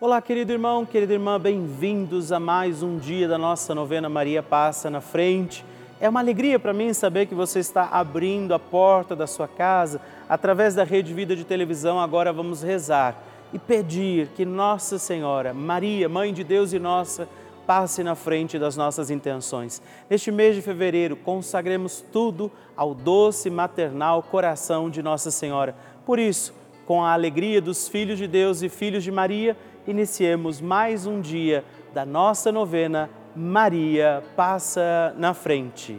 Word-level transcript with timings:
Olá, 0.00 0.22
querido 0.22 0.52
irmão, 0.52 0.86
querida 0.86 1.12
irmã, 1.12 1.40
bem-vindos 1.40 2.30
a 2.30 2.38
mais 2.38 2.84
um 2.84 2.98
dia 2.98 3.26
da 3.26 3.36
nossa 3.36 3.74
novena 3.74 4.08
Maria 4.08 4.40
Passa 4.44 4.88
na 4.88 5.00
Frente. 5.00 5.64
É 6.00 6.08
uma 6.08 6.20
alegria 6.20 6.56
para 6.56 6.72
mim 6.72 6.92
saber 6.92 7.26
que 7.26 7.34
você 7.34 7.58
está 7.58 7.82
abrindo 7.86 8.54
a 8.54 8.60
porta 8.60 9.16
da 9.16 9.26
sua 9.26 9.48
casa 9.48 10.00
através 10.28 10.72
da 10.76 10.84
Rede 10.84 11.12
Vida 11.12 11.34
de 11.34 11.42
Televisão. 11.42 11.98
Agora 11.98 12.32
vamos 12.32 12.62
rezar 12.62 13.20
e 13.52 13.58
pedir 13.58 14.28
que 14.36 14.44
Nossa 14.44 15.00
Senhora, 15.00 15.52
Maria, 15.52 16.08
Mãe 16.08 16.32
de 16.32 16.44
Deus 16.44 16.72
e 16.72 16.78
nossa, 16.78 17.28
passe 17.66 18.04
na 18.04 18.14
frente 18.14 18.56
das 18.56 18.76
nossas 18.76 19.10
intenções. 19.10 19.82
Neste 20.08 20.30
mês 20.30 20.54
de 20.54 20.62
fevereiro, 20.62 21.16
consagremos 21.16 22.04
tudo 22.12 22.52
ao 22.76 22.94
doce 22.94 23.50
maternal 23.50 24.22
coração 24.22 24.88
de 24.88 25.02
Nossa 25.02 25.32
Senhora. 25.32 25.74
Por 26.06 26.20
isso, 26.20 26.54
com 26.86 27.04
a 27.04 27.12
alegria 27.12 27.60
dos 27.60 27.88
filhos 27.88 28.16
de 28.16 28.28
Deus 28.28 28.62
e 28.62 28.68
filhos 28.68 29.02
de 29.04 29.10
Maria, 29.10 29.56
iniciemos 29.90 30.60
mais 30.60 31.06
um 31.06 31.20
dia 31.20 31.64
da 31.94 32.04
nossa 32.04 32.52
novena 32.52 33.08
Maria 33.34 34.22
Passa 34.36 35.14
na 35.16 35.32
Frente. 35.32 35.98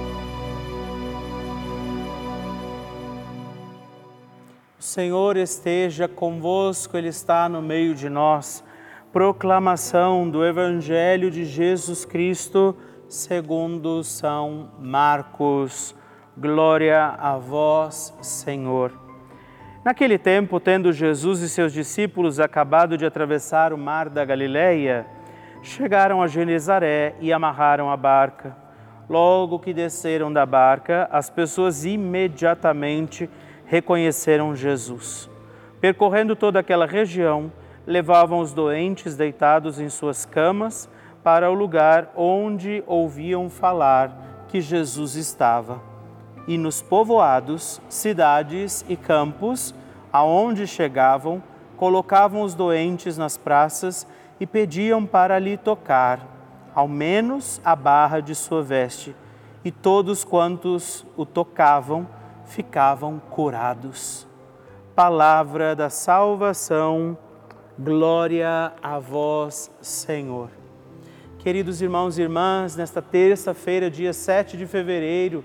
Senhor 4.81 5.37
esteja 5.37 6.07
convosco, 6.07 6.97
Ele 6.97 7.09
está 7.09 7.47
no 7.47 7.61
meio 7.61 7.93
de 7.93 8.09
nós. 8.09 8.63
Proclamação 9.13 10.27
do 10.27 10.43
Evangelho 10.43 11.29
de 11.29 11.45
Jesus 11.45 12.03
Cristo, 12.03 12.75
segundo 13.07 14.03
São 14.03 14.71
Marcos. 14.79 15.95
Glória 16.35 17.13
a 17.19 17.37
vós, 17.37 18.11
Senhor. 18.23 18.91
Naquele 19.85 20.17
tempo, 20.17 20.59
tendo 20.59 20.91
Jesus 20.91 21.41
e 21.41 21.49
seus 21.49 21.71
discípulos 21.71 22.39
acabado 22.39 22.97
de 22.97 23.05
atravessar 23.05 23.73
o 23.73 23.77
mar 23.77 24.09
da 24.09 24.25
Galileia, 24.25 25.05
chegaram 25.61 26.23
a 26.23 26.27
Genezaré 26.27 27.13
e 27.21 27.31
amarraram 27.31 27.91
a 27.91 27.95
barca. 27.95 28.57
Logo 29.07 29.59
que 29.59 29.75
desceram 29.75 30.33
da 30.33 30.43
barca, 30.43 31.07
as 31.11 31.29
pessoas 31.29 31.85
imediatamente 31.85 33.29
reconheceram 33.71 34.53
Jesus. 34.53 35.29
Percorrendo 35.79 36.35
toda 36.35 36.59
aquela 36.59 36.85
região, 36.85 37.49
levavam 37.87 38.39
os 38.39 38.51
doentes 38.51 39.15
deitados 39.15 39.79
em 39.79 39.87
suas 39.87 40.25
camas 40.25 40.89
para 41.23 41.49
o 41.49 41.53
lugar 41.53 42.11
onde 42.13 42.83
ouviam 42.85 43.49
falar 43.49 44.45
que 44.49 44.59
Jesus 44.59 45.15
estava. 45.15 45.81
E 46.49 46.57
nos 46.57 46.81
povoados, 46.81 47.81
cidades 47.87 48.83
e 48.89 48.97
campos, 48.97 49.73
aonde 50.11 50.67
chegavam, 50.67 51.41
colocavam 51.77 52.41
os 52.41 52.53
doentes 52.53 53.17
nas 53.17 53.37
praças 53.37 54.05
e 54.37 54.45
pediam 54.45 55.05
para 55.05 55.39
lhe 55.39 55.55
tocar, 55.55 56.19
ao 56.75 56.89
menos 56.89 57.61
a 57.63 57.73
barra 57.73 58.19
de 58.19 58.35
sua 58.35 58.61
veste. 58.61 59.15
E 59.63 59.71
todos 59.71 60.25
quantos 60.25 61.05
o 61.15 61.25
tocavam, 61.25 62.05
ficavam 62.45 63.19
curados. 63.29 64.27
Palavra 64.95 65.75
da 65.75 65.89
salvação, 65.89 67.17
glória 67.77 68.73
a 68.81 68.99
vós, 68.99 69.71
Senhor. 69.81 70.49
Queridos 71.39 71.81
irmãos 71.81 72.17
e 72.17 72.21
irmãs, 72.21 72.75
nesta 72.75 73.01
terça-feira, 73.01 73.89
dia 73.89 74.13
7 74.13 74.55
de 74.57 74.67
fevereiro, 74.67 75.43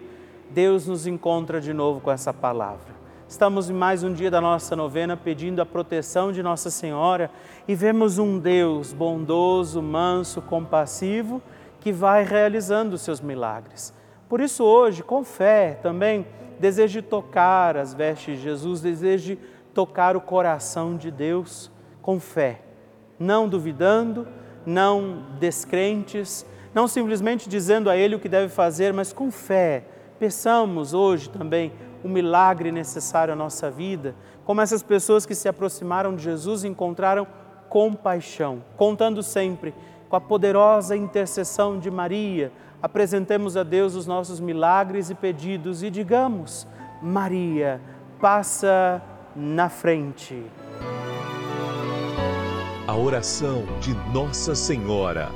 Deus 0.50 0.86
nos 0.86 1.06
encontra 1.06 1.60
de 1.60 1.72
novo 1.72 2.00
com 2.00 2.10
essa 2.10 2.34
palavra. 2.34 2.94
Estamos 3.28 3.68
em 3.68 3.72
mais 3.72 4.04
um 4.04 4.12
dia 4.12 4.30
da 4.30 4.40
nossa 4.40 4.76
novena 4.76 5.16
pedindo 5.16 5.60
a 5.60 5.66
proteção 5.66 6.30
de 6.30 6.42
Nossa 6.42 6.70
Senhora 6.70 7.30
e 7.66 7.74
vemos 7.74 8.18
um 8.18 8.38
Deus 8.38 8.92
bondoso, 8.92 9.82
manso, 9.82 10.40
compassivo 10.40 11.42
que 11.80 11.90
vai 11.92 12.24
realizando 12.24 12.94
os 12.94 13.00
seus 13.00 13.20
milagres. 13.20 13.92
Por 14.28 14.40
isso, 14.40 14.62
hoje, 14.64 15.02
com 15.02 15.24
fé 15.24 15.78
também, 15.82 16.26
deseje 16.58 17.02
tocar 17.02 17.76
as 17.76 17.94
vestes 17.94 18.36
de 18.36 18.42
Jesus, 18.42 18.80
deseje 18.80 19.38
tocar 19.74 20.16
o 20.16 20.20
coração 20.20 20.96
de 20.96 21.10
Deus 21.10 21.70
com 22.00 22.18
fé, 22.18 22.60
não 23.18 23.48
duvidando, 23.48 24.26
não 24.64 25.24
descrentes, 25.38 26.46
não 26.74 26.88
simplesmente 26.88 27.48
dizendo 27.48 27.88
a 27.90 27.96
Ele 27.96 28.14
o 28.14 28.20
que 28.20 28.28
deve 28.28 28.48
fazer, 28.48 28.92
mas 28.92 29.12
com 29.12 29.30
fé. 29.30 29.84
Peçamos 30.18 30.94
hoje 30.94 31.28
também 31.28 31.72
o 32.02 32.08
milagre 32.08 32.70
necessário 32.70 33.32
à 33.32 33.36
nossa 33.36 33.70
vida, 33.70 34.14
como 34.44 34.60
essas 34.60 34.82
pessoas 34.82 35.26
que 35.26 35.34
se 35.34 35.48
aproximaram 35.48 36.14
de 36.14 36.22
Jesus 36.22 36.64
encontraram 36.64 37.26
compaixão, 37.68 38.62
contando 38.76 39.22
sempre 39.22 39.74
com 40.08 40.16
a 40.16 40.20
poderosa 40.20 40.96
intercessão 40.96 41.78
de 41.78 41.90
Maria, 41.90 42.52
apresentemos 42.86 43.56
a 43.56 43.64
Deus 43.64 43.96
os 43.96 44.06
nossos 44.06 44.38
milagres 44.38 45.10
e 45.10 45.14
pedidos 45.14 45.82
e 45.82 45.90
digamos: 45.90 46.68
Maria, 47.02 47.80
passa 48.20 49.02
na 49.34 49.68
frente. 49.68 50.40
A 52.86 52.94
oração 52.94 53.64
de 53.80 53.92
Nossa 54.14 54.54
Senhora. 54.54 55.28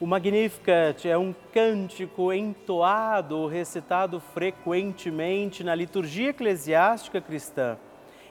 O 0.00 0.06
Magnificat 0.06 1.06
é 1.06 1.18
um 1.18 1.34
cântico 1.52 2.32
entoado 2.32 3.36
ou 3.36 3.46
recitado 3.46 4.20
frequentemente 4.20 5.62
na 5.62 5.74
liturgia 5.74 6.30
eclesiástica 6.30 7.20
cristã. 7.20 7.76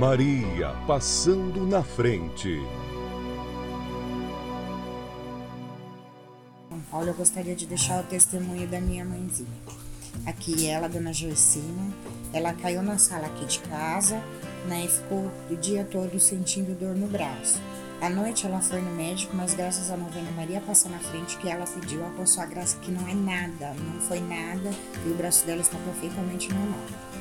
Maria 0.00 0.74
passando 0.86 1.66
na 1.66 1.82
frente. 1.82 2.58
Olha, 6.90 7.10
eu 7.10 7.14
gostaria 7.14 7.54
de 7.54 7.66
deixar 7.66 8.02
o 8.02 8.06
testemunho 8.06 8.66
da 8.66 8.80
minha 8.80 9.04
mãezinha. 9.04 9.46
Aqui 10.24 10.66
ela, 10.66 10.88
dona 10.88 11.12
Joicina, 11.12 11.92
ela 12.32 12.54
caiu 12.54 12.82
na 12.82 12.96
sala 12.96 13.26
aqui 13.26 13.44
de 13.44 13.58
casa, 13.58 14.22
né, 14.66 14.86
e 14.86 14.88
ficou 14.88 15.30
o 15.50 15.56
dia 15.56 15.84
todo 15.84 16.18
sentindo 16.18 16.74
dor 16.80 16.96
no 16.96 17.06
braço. 17.06 17.60
À 18.00 18.08
noite 18.08 18.46
ela 18.46 18.62
foi 18.62 18.80
no 18.80 18.92
médico, 18.92 19.36
mas 19.36 19.52
graças 19.52 19.90
à 19.90 19.98
novena 19.98 20.30
Maria 20.30 20.62
passar 20.62 20.88
na 20.88 20.98
frente 20.98 21.36
que 21.36 21.46
ela 21.46 21.66
pediu, 21.66 22.00
a 22.06 22.24
sua 22.24 22.46
graça 22.46 22.78
que 22.78 22.90
não 22.90 23.06
é 23.06 23.12
nada, 23.12 23.74
não 23.74 24.00
foi 24.00 24.20
nada, 24.20 24.70
e 25.04 25.10
o 25.10 25.14
braço 25.14 25.44
dela 25.44 25.60
está 25.60 25.76
perfeitamente 25.76 26.48
normal. 26.48 27.19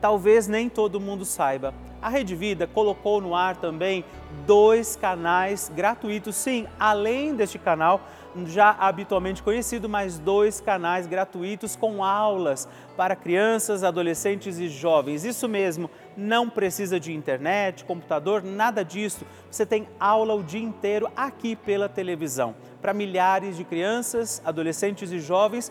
talvez 0.00 0.46
nem 0.48 0.68
todo 0.68 1.00
mundo 1.00 1.24
saiba. 1.24 1.74
A 2.00 2.08
Rede 2.08 2.34
Vida 2.34 2.66
colocou 2.66 3.20
no 3.20 3.34
ar 3.34 3.56
também 3.56 4.04
dois 4.46 4.96
canais 4.96 5.70
gratuitos. 5.74 6.34
Sim, 6.34 6.66
além 6.78 7.34
deste 7.34 7.58
canal, 7.58 8.00
já 8.46 8.70
habitualmente 8.70 9.42
conhecido, 9.42 9.88
mais 9.88 10.18
dois 10.18 10.60
canais 10.60 11.06
gratuitos 11.06 11.76
com 11.76 12.02
aulas 12.02 12.68
para 12.96 13.16
crianças, 13.16 13.84
adolescentes 13.84 14.58
e 14.58 14.68
jovens. 14.68 15.24
Isso 15.24 15.48
mesmo, 15.48 15.90
não 16.16 16.48
precisa 16.48 16.98
de 16.98 17.12
internet, 17.12 17.84
computador, 17.84 18.42
nada 18.42 18.84
disso. 18.84 19.26
Você 19.50 19.66
tem 19.66 19.88
aula 19.98 20.34
o 20.34 20.42
dia 20.42 20.62
inteiro 20.62 21.10
aqui 21.16 21.54
pela 21.54 21.88
televisão 21.88 22.54
para 22.80 22.94
milhares 22.94 23.56
de 23.56 23.64
crianças, 23.64 24.40
adolescentes 24.44 25.12
e 25.12 25.20
jovens 25.20 25.70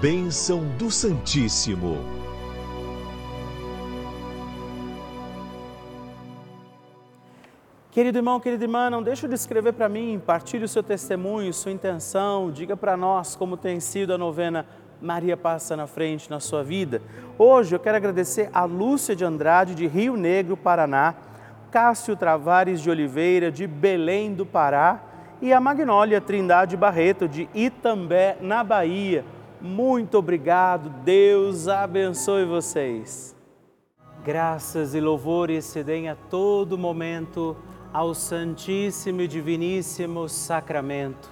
Bênção 0.00 0.64
do 0.78 0.90
Santíssimo. 0.90 2.22
Querido 7.92 8.16
irmão, 8.16 8.40
querida 8.40 8.64
irmã, 8.64 8.88
não 8.88 9.02
deixe 9.02 9.28
de 9.28 9.34
escrever 9.34 9.74
para 9.74 9.86
mim, 9.86 10.18
partilhe 10.24 10.64
o 10.64 10.68
seu 10.68 10.82
testemunho, 10.82 11.52
sua 11.52 11.70
intenção, 11.70 12.50
diga 12.50 12.74
para 12.74 12.96
nós 12.96 13.36
como 13.36 13.54
tem 13.54 13.80
sido 13.80 14.14
a 14.14 14.18
novena 14.18 14.64
Maria 15.02 15.36
Passa 15.36 15.76
na 15.76 15.86
Frente 15.88 16.30
na 16.30 16.38
sua 16.38 16.62
vida. 16.62 17.02
Hoje 17.36 17.74
eu 17.74 17.80
quero 17.80 17.96
agradecer 17.96 18.48
a 18.52 18.64
Lúcia 18.64 19.16
de 19.16 19.24
Andrade, 19.24 19.74
de 19.74 19.86
Rio 19.86 20.16
Negro, 20.16 20.56
Paraná, 20.56 21.14
Cássio 21.72 22.16
Travares 22.16 22.80
de 22.80 22.88
Oliveira, 22.88 23.50
de 23.50 23.66
Belém 23.66 24.32
do 24.32 24.46
Pará, 24.46 25.00
e 25.40 25.52
a 25.52 25.60
Magnólia 25.60 26.20
Trindade 26.20 26.76
Barreto, 26.76 27.26
de 27.26 27.48
Itambé, 27.52 28.36
na 28.40 28.62
Bahia. 28.62 29.24
Muito 29.60 30.18
obrigado, 30.18 30.88
Deus 31.04 31.66
abençoe 31.66 32.44
vocês. 32.44 33.34
Graças 34.24 34.94
e 34.94 35.00
louvores 35.00 35.64
se 35.64 35.82
deem 35.82 36.08
a 36.08 36.14
todo 36.14 36.78
momento 36.78 37.56
ao 37.92 38.14
Santíssimo 38.14 39.22
e 39.22 39.26
Diviníssimo 39.26 40.28
Sacramento. 40.28 41.31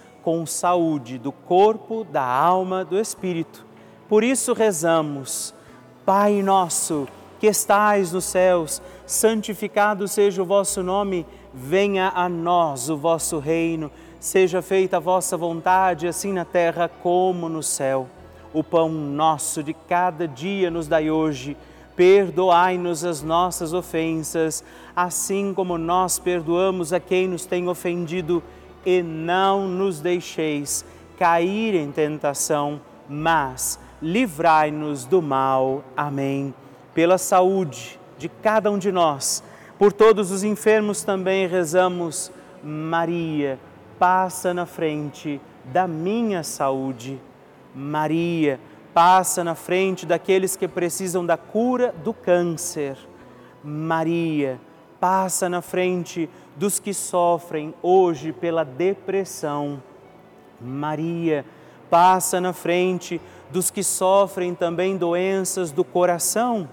com 0.23 0.45
saúde 0.45 1.17
do 1.17 1.31
corpo, 1.31 2.03
da 2.03 2.23
alma, 2.23 2.85
do 2.85 2.99
espírito. 2.99 3.65
Por 4.07 4.23
isso 4.23 4.53
rezamos, 4.53 5.53
Pai 6.05 6.41
nosso, 6.41 7.07
que 7.39 7.47
estais 7.47 8.11
nos 8.11 8.25
céus, 8.25 8.81
santificado 9.05 10.07
seja 10.07 10.41
o 10.41 10.45
vosso 10.45 10.83
nome, 10.83 11.25
venha 11.53 12.11
a 12.13 12.27
nós 12.27 12.89
o 12.89 12.97
vosso 12.97 13.39
reino, 13.39 13.91
seja 14.19 14.61
feita 14.61 14.97
a 14.97 14.99
vossa 14.99 15.35
vontade, 15.35 16.07
assim 16.07 16.33
na 16.33 16.45
terra 16.45 16.89
como 17.01 17.49
no 17.49 17.63
céu. 17.63 18.07
O 18.53 18.63
pão 18.63 18.89
nosso 18.89 19.63
de 19.63 19.73
cada 19.73 20.27
dia 20.27 20.69
nos 20.69 20.87
dai 20.87 21.09
hoje. 21.09 21.55
Perdoai-nos 21.95 23.03
as 23.03 23.21
nossas 23.21 23.73
ofensas, 23.73 24.63
assim 24.95 25.53
como 25.53 25.77
nós 25.77 26.19
perdoamos 26.19 26.93
a 26.93 26.99
quem 26.99 27.27
nos 27.27 27.45
tem 27.45 27.67
ofendido 27.67 28.43
e 28.85 29.01
não 29.01 29.67
nos 29.67 29.99
deixeis 29.99 30.85
cair 31.17 31.75
em 31.75 31.91
tentação, 31.91 32.81
mas 33.07 33.79
livrai-nos 34.01 35.05
do 35.05 35.21
mal. 35.21 35.83
Amém. 35.95 36.53
Pela 36.93 37.17
saúde 37.17 37.99
de 38.17 38.27
cada 38.27 38.71
um 38.71 38.77
de 38.77 38.91
nós, 38.91 39.43
por 39.77 39.93
todos 39.93 40.31
os 40.31 40.43
enfermos 40.43 41.03
também 41.03 41.47
rezamos. 41.47 42.31
Maria, 42.63 43.59
passa 43.97 44.53
na 44.53 44.65
frente 44.65 45.41
da 45.65 45.87
minha 45.87 46.43
saúde. 46.43 47.19
Maria, 47.73 48.59
passa 48.93 49.43
na 49.43 49.55
frente 49.55 50.05
daqueles 50.05 50.55
que 50.55 50.67
precisam 50.67 51.25
da 51.25 51.37
cura 51.37 51.93
do 52.03 52.13
câncer. 52.13 52.97
Maria, 53.63 54.59
passa 55.01 55.49
na 55.49 55.63
frente 55.63 56.29
dos 56.55 56.77
que 56.77 56.93
sofrem 56.93 57.73
hoje 57.81 58.31
pela 58.31 58.63
depressão. 58.63 59.81
Maria, 60.61 61.43
passa 61.89 62.39
na 62.39 62.53
frente 62.53 63.19
dos 63.49 63.71
que 63.71 63.83
sofrem 63.83 64.53
também 64.53 64.95
doenças 64.95 65.71
do 65.71 65.83
coração. 65.83 66.69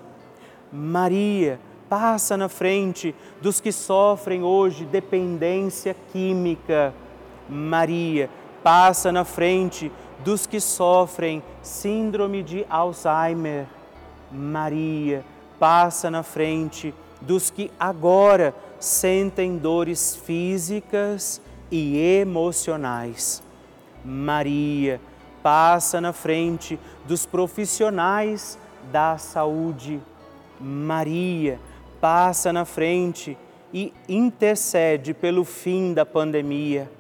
Maria, 0.71 1.59
passa 1.89 2.37
na 2.37 2.51
frente 2.51 3.15
dos 3.41 3.63
que 3.63 3.73
sofrem 3.73 4.43
hoje 4.43 4.85
dependência 4.85 5.97
química. 6.13 6.93
Maria, 7.49 8.29
passa 8.63 9.11
na 9.11 9.25
frente 9.25 9.91
dos 10.23 10.47
que 10.47 10.61
sofrem 10.61 11.43
síndrome 11.63 12.43
de 12.43 12.67
Alzheimer. 12.69 13.65
Maria, 14.31 15.25
passa 15.59 16.11
na 16.11 16.23
frente 16.23 16.95
dos 17.21 17.51
que 17.51 17.71
agora 17.79 18.55
sentem 18.79 19.57
dores 19.57 20.17
físicas 20.17 21.41
e 21.71 21.97
emocionais. 22.21 23.43
Maria, 24.05 25.01
passa 25.43 26.01
na 26.01 26.13
frente 26.13 26.79
dos 27.05 27.27
profissionais 27.27 28.59
da 28.93 29.19
saúde. 29.19 30.01
Maria, 30.61 31.61
passa 32.01 32.53
na 32.53 32.65
frente 32.65 33.37
e 33.73 33.93
intercede 34.09 35.13
pelo 35.13 35.45
fim 35.45 35.93
da 35.93 36.07
pandemia. 36.07 36.91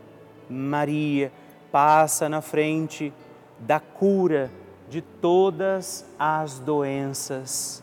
Maria, 0.49 1.33
passa 1.71 2.29
na 2.29 2.41
frente 2.41 3.13
da 3.59 3.81
cura 3.81 4.51
de 4.89 5.01
todas 5.01 6.05
as 6.19 6.59
doenças. 6.59 7.83